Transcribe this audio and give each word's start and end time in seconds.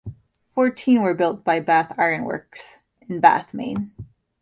Fourteen 0.47 1.03
were 1.03 1.13
built 1.13 1.43
by 1.43 1.59
Bath 1.59 1.93
Iron 1.95 2.23
Works 2.25 2.77
in 3.07 3.19
Bath, 3.19 3.53
Maine. 3.53 3.91